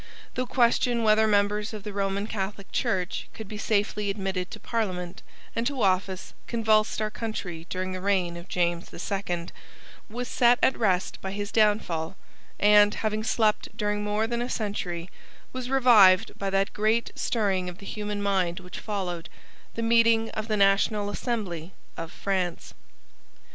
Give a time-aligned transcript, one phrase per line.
[0.33, 5.21] The question whether members of the Roman Catholic Church could be safely admitted to Parliament
[5.55, 9.51] and to office convulsed our country during the reign of James the Second,
[10.09, 12.15] was set at rest by his downfall,
[12.59, 15.11] and, having slept during more than a century,
[15.53, 19.29] was revived by that great stirring of the human mind which followed,
[19.75, 22.73] the meeting of the National Assembly of France.